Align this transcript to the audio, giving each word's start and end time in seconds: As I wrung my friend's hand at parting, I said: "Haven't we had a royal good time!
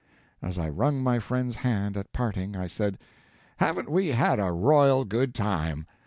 As 0.41 0.57
I 0.57 0.67
wrung 0.67 1.03
my 1.03 1.19
friend's 1.19 1.57
hand 1.57 1.95
at 1.95 2.11
parting, 2.11 2.55
I 2.55 2.65
said: 2.65 2.97
"Haven't 3.57 3.87
we 3.87 4.07
had 4.07 4.39
a 4.39 4.51
royal 4.51 5.05
good 5.05 5.35
time! 5.35 5.85